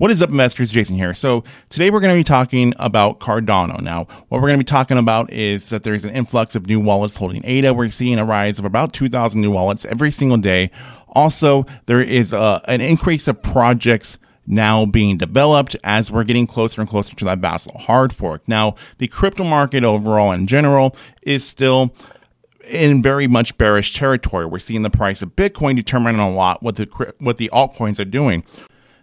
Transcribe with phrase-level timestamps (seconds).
[0.00, 0.70] What is up, investors?
[0.70, 1.12] Jason here.
[1.12, 3.82] So today we're going to be talking about Cardano.
[3.82, 6.80] Now, what we're going to be talking about is that there's an influx of new
[6.80, 7.74] wallets holding ADA.
[7.74, 10.70] We're seeing a rise of about 2,000 new wallets every single day.
[11.08, 16.46] Also, there is a, uh, an increase of projects now being developed as we're getting
[16.46, 18.40] closer and closer to that Vasil hard fork.
[18.46, 21.94] Now, the crypto market overall in general is still
[22.70, 24.46] in very much bearish territory.
[24.46, 28.06] We're seeing the price of Bitcoin determining a lot what the what the altcoins are
[28.06, 28.44] doing.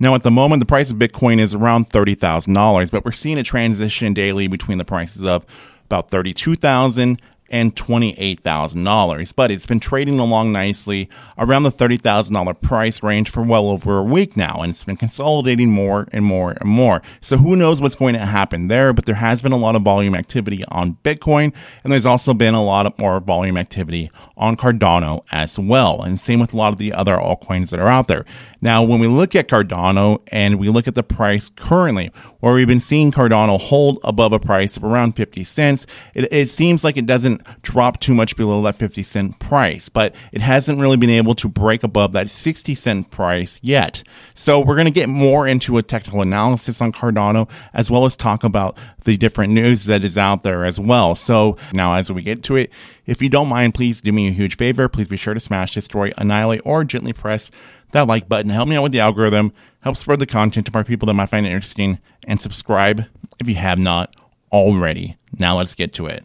[0.00, 3.42] Now, at the moment, the price of Bitcoin is around $30,000, but we're seeing a
[3.42, 5.44] transition daily between the prices of
[5.86, 9.34] about 32,000 and $28,000.
[9.34, 14.02] But it's been trading along nicely around the $30,000 price range for well over a
[14.02, 17.02] week now, and it's been consolidating more and more and more.
[17.20, 19.82] So who knows what's going to happen there, but there has been a lot of
[19.82, 21.52] volume activity on Bitcoin,
[21.82, 26.02] and there's also been a lot of more volume activity on Cardano as well.
[26.02, 28.24] And same with a lot of the other altcoins that are out there.
[28.60, 32.10] Now, when we look at Cardano and we look at the price currently,
[32.40, 36.48] where we've been seeing Cardano hold above a price of around 50 cents, it, it
[36.48, 40.80] seems like it doesn't drop too much below that 50 cent price, but it hasn't
[40.80, 44.02] really been able to break above that 60 cent price yet.
[44.34, 48.16] So we're going to get more into a technical analysis on Cardano as well as
[48.16, 51.14] talk about the different news that is out there as well.
[51.14, 52.70] So now as we get to it,
[53.06, 54.88] if you don't mind, please do me a huge favor.
[54.88, 57.50] Please be sure to smash, destroy, annihilate, or gently press
[57.92, 58.50] that like button.
[58.50, 59.52] Help me out with the algorithm.
[59.80, 61.98] Help spread the content to more people that might find it interesting.
[62.26, 63.06] And subscribe
[63.40, 64.14] if you have not
[64.52, 65.16] already.
[65.38, 66.24] Now let's get to it.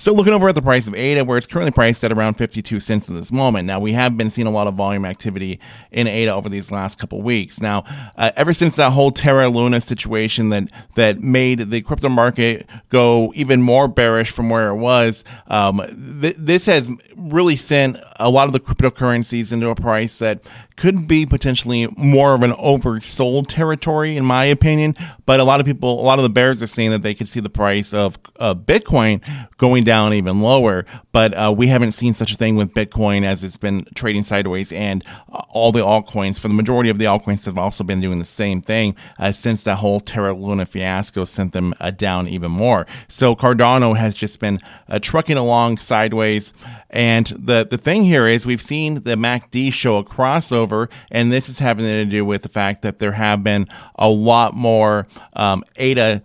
[0.00, 2.80] So looking over at the price of ADA, where it's currently priced at around 52
[2.80, 3.66] cents at this moment.
[3.66, 6.98] Now we have been seeing a lot of volume activity in ADA over these last
[6.98, 7.60] couple weeks.
[7.60, 7.84] Now,
[8.16, 13.30] uh, ever since that whole Terra Luna situation that that made the crypto market go
[13.34, 15.82] even more bearish from where it was, um,
[16.22, 20.48] th- this has really sent a lot of the cryptocurrencies into a price that
[20.80, 24.96] could be potentially more of an oversold territory, in my opinion.
[25.26, 27.28] But a lot of people, a lot of the bears are saying that they could
[27.28, 29.22] see the price of uh, Bitcoin
[29.58, 30.86] going down even lower.
[31.12, 34.72] But uh, we haven't seen such a thing with Bitcoin as it's been trading sideways,
[34.72, 38.18] and uh, all the altcoins, for the majority of the altcoins, have also been doing
[38.18, 42.50] the same thing uh, since that whole Terra Luna fiasco sent them uh, down even
[42.50, 42.86] more.
[43.06, 44.58] So Cardano has just been
[44.88, 46.54] uh, trucking along sideways.
[46.88, 50.69] And the, the thing here is we've seen the MACD show a crossover,
[51.10, 53.66] and this is having to do with the fact that there have been
[53.96, 56.22] a lot more um, ADA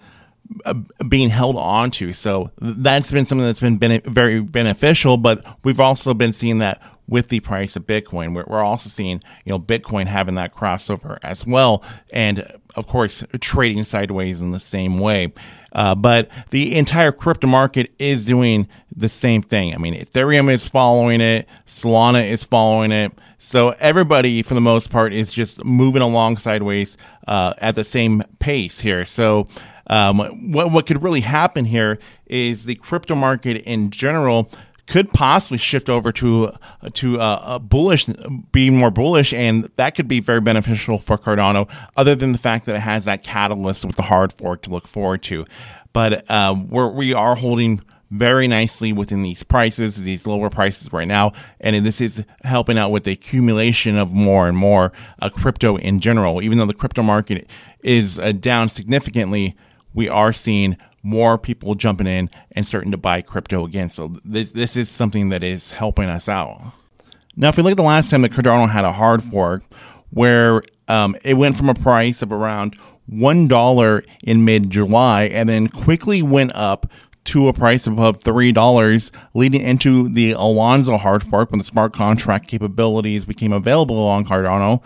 [0.66, 0.74] uh,
[1.08, 2.14] being held on to.
[2.14, 6.82] So that's been something that's been bene- very beneficial, but we've also been seeing that
[7.08, 8.36] with the price of Bitcoin.
[8.36, 11.84] We're, we're also seeing, you know, Bitcoin having that crossover as well.
[12.12, 15.34] And of course, trading sideways in the same way.
[15.72, 19.74] Uh, but the entire crypto market is doing the same thing.
[19.74, 23.12] I mean, Ethereum is following it, Solana is following it.
[23.38, 28.24] So everybody, for the most part, is just moving along sideways uh, at the same
[28.40, 29.06] pace here.
[29.06, 29.48] So
[29.88, 34.50] um, what what could really happen here is the crypto market in general
[34.88, 36.52] could possibly shift over to
[36.94, 38.06] to uh, a bullish,
[38.52, 41.70] being more bullish, and that could be very beneficial for Cardano.
[41.98, 44.88] Other than the fact that it has that catalyst with the hard fork to look
[44.88, 45.46] forward to,
[45.94, 47.82] but uh, we're, we are holding
[48.12, 52.92] very nicely within these prices, these lower prices right now, and this is helping out
[52.92, 54.92] with the accumulation of more and more
[55.22, 56.44] uh, crypto in general.
[56.44, 57.50] Even though the crypto market
[57.82, 59.56] is uh, down significantly,
[59.94, 63.90] we are seeing more people jumping in and starting to buy crypto again.
[63.90, 66.74] So this this is something that is helping us out.
[67.38, 69.64] Now, if we look at the last time that Cardano had a hard fork,
[70.10, 75.48] where um, it went from a price of around one dollar in mid July and
[75.48, 76.88] then quickly went up
[77.26, 81.94] to a price above three dollars, leading into the Alonzo hard fork when the smart
[81.94, 84.82] contract capabilities became available on Cardano.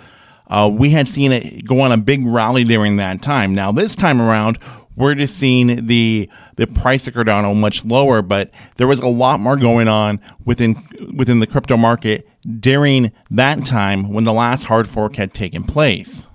[0.47, 3.53] Uh, we had seen it go on a big rally during that time.
[3.53, 4.57] Now, this time around,
[4.99, 9.39] we're just seeing the the price of Cardano much lower, but there was a lot
[9.39, 10.75] more going on within
[11.15, 12.27] within the crypto market
[12.59, 16.27] during that time when the last hard fork had taken place.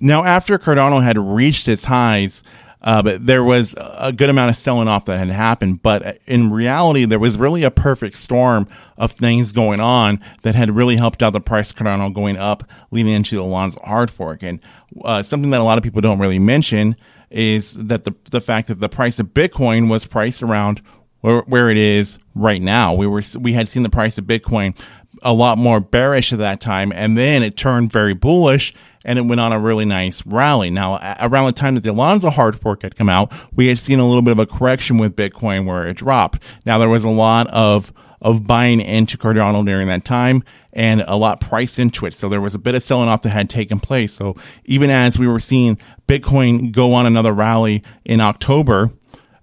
[0.00, 2.42] Now, after Cardano had reached its highs,
[2.82, 5.82] uh, but there was a good amount of selling off that had happened.
[5.82, 10.74] But in reality, there was really a perfect storm of things going on that had
[10.74, 14.42] really helped out the price of Cardano going up, leading into the Alonzo hard fork.
[14.42, 14.60] And
[15.04, 16.96] uh, something that a lot of people don't really mention
[17.30, 20.82] is that the the fact that the price of Bitcoin was priced around
[21.22, 22.94] where, where it is right now.
[22.94, 24.76] We were we had seen the price of Bitcoin
[25.22, 29.22] a lot more bearish at that time, and then it turned very bullish and it
[29.22, 30.70] went on a really nice rally.
[30.70, 33.98] Now, around the time that the Alonzo hard fork had come out, we had seen
[33.98, 36.42] a little bit of a correction with Bitcoin where it dropped.
[36.64, 41.16] Now, there was a lot of of buying into Cardano during that time and a
[41.16, 42.14] lot priced into it.
[42.14, 44.12] So there was a bit of selling off that had taken place.
[44.12, 45.76] So even as we were seeing
[46.06, 48.92] Bitcoin go on another rally in October,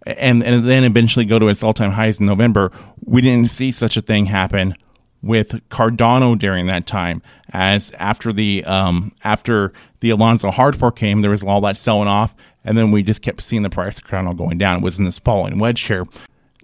[0.06, 2.72] and, and then eventually go to its all time highs in November,
[3.04, 4.76] we didn't see such a thing happen
[5.22, 7.22] with Cardano during that time.
[7.52, 12.08] As after the um, after the Alonzo hard fork came, there was all that selling
[12.08, 14.78] off, and then we just kept seeing the price of Cardano going down.
[14.78, 16.06] It was in this falling wedge here.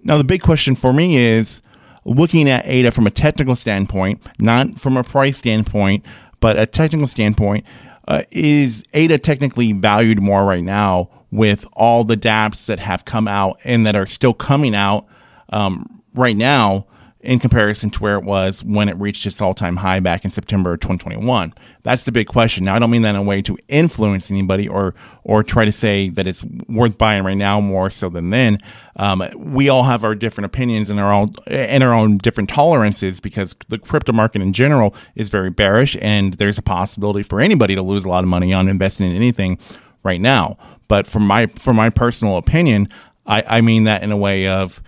[0.04, 1.60] Now the big question for me is
[2.04, 6.06] looking at ADA from a technical standpoint, not from a price standpoint,
[6.40, 7.66] but a technical standpoint.
[8.08, 13.26] Uh, is ADA technically valued more right now with all the dApps that have come
[13.26, 15.06] out and that are still coming out
[15.48, 16.86] um, right now?
[17.26, 20.30] In comparison to where it was when it reached its all time high back in
[20.30, 21.52] September 2021?
[21.82, 22.64] That's the big question.
[22.64, 24.94] Now, I don't mean that in a way to influence anybody or
[25.24, 28.58] or try to say that it's worth buying right now more so than then.
[28.96, 33.20] Um, we all have our different opinions and our own and our own different tolerances
[33.20, 37.74] because the crypto market in general is very bearish, and there's a possibility for anybody
[37.74, 39.58] to lose a lot of money on investing in anything
[40.02, 40.56] right now.
[40.88, 42.88] But from my from my personal opinion,
[43.26, 44.80] I, I mean that in a way of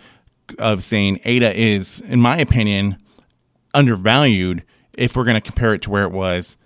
[0.58, 2.98] of saying ADA is, in my opinion,
[3.74, 4.62] undervalued
[4.96, 6.56] if we're going to compare it to where it was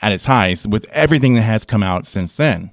[0.00, 2.70] at its highs with everything that has come out since then.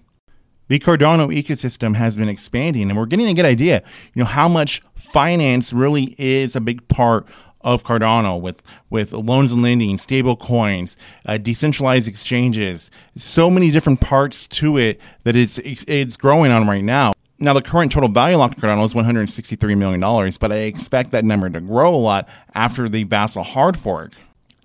[0.67, 3.83] The Cardano ecosystem has been expanding, and we're getting a good idea,
[4.13, 7.27] you know, how much finance really is a big part
[7.61, 13.99] of Cardano with with loans and lending, stable coins, uh, decentralized exchanges, so many different
[13.99, 17.13] parts to it that it's it's growing on right now.
[17.41, 20.01] Now, the current total value locked in Cardano is $163 million,
[20.39, 24.11] but I expect that number to grow a lot after the Vasil hard fork.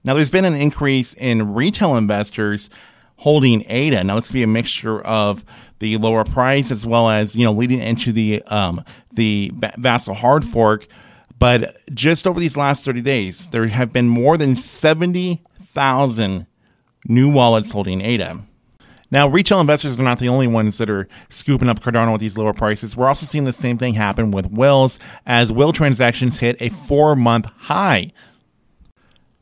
[0.03, 2.71] Now, there's been an increase in retail investors
[3.17, 4.03] holding ADA.
[4.03, 5.45] Now, this could be a mixture of
[5.79, 10.45] the lower price as well as, you know, leading into the, um, the Vasil hard
[10.45, 10.89] fork.
[11.39, 16.47] But just over these last 30 days, there have been more than 70,000
[17.07, 18.41] new wallets holding ADA.
[19.11, 22.39] Now, retail investors are not the only ones that are scooping up Cardano with these
[22.39, 22.97] lower prices.
[22.97, 27.15] We're also seeing the same thing happen with whales as whale transactions hit a four
[27.15, 28.13] month high.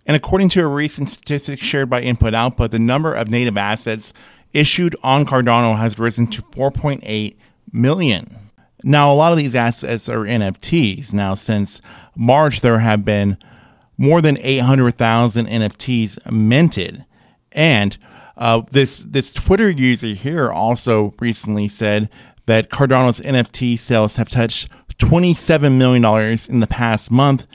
[0.07, 4.13] And according to a recent statistic shared by Input Output, the number of native assets
[4.53, 7.37] issued on Cardano has risen to 4.8
[7.73, 8.37] million.
[8.85, 11.13] Now, a lot of these assets are NFTs.
[11.13, 11.81] Now, since
[12.17, 13.39] March, there have been
[13.97, 17.05] more than 800,000 NFTs minted.
[17.53, 17.97] And
[18.37, 22.09] uh, this this Twitter user here also recently said
[22.47, 24.69] that Cardano's NFT sales have touched
[24.99, 27.47] twenty seven million dollars in the past month.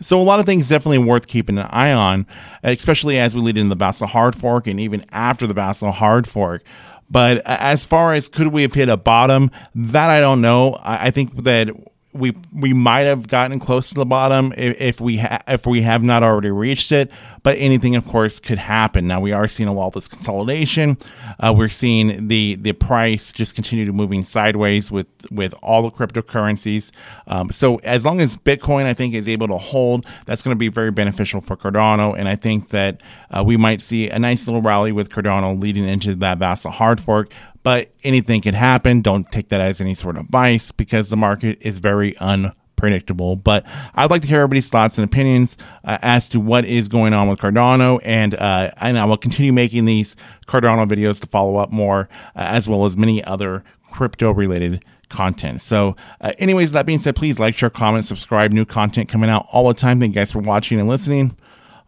[0.00, 2.26] So a lot of things definitely worth keeping an eye on,
[2.62, 6.28] especially as we lead into the Vasil hard fork and even after the Vasil hard
[6.28, 6.62] fork.
[7.08, 10.76] But as far as could we have hit a bottom, that I don't know.
[10.82, 11.70] I think that
[12.18, 15.82] we we might have gotten close to the bottom if, if we ha- if we
[15.82, 17.10] have not already reached it.
[17.42, 19.06] But anything, of course, could happen.
[19.06, 20.98] Now we are seeing a lot of this consolidation.
[21.38, 25.90] Uh, we're seeing the the price just continue to moving sideways with with all the
[25.90, 26.90] cryptocurrencies.
[27.26, 30.58] Um, so as long as Bitcoin, I think, is able to hold, that's going to
[30.58, 32.18] be very beneficial for Cardano.
[32.18, 35.86] And I think that uh, we might see a nice little rally with Cardano leading
[35.86, 37.30] into that Vasil hard fork
[37.66, 39.00] but anything can happen.
[39.00, 43.34] Don't take that as any sort of advice because the market is very unpredictable.
[43.34, 43.66] But
[43.96, 47.28] I'd like to hear everybody's thoughts and opinions uh, as to what is going on
[47.28, 50.14] with Cardano, and uh, and I will continue making these
[50.46, 55.60] Cardano videos to follow up more, uh, as well as many other crypto related content.
[55.60, 58.52] So, uh, anyways, that being said, please like, share, comment, subscribe.
[58.52, 59.98] New content coming out all the time.
[59.98, 61.36] Thank you guys for watching and listening.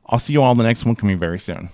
[0.07, 1.71] I'll see you all in the next one coming very soon.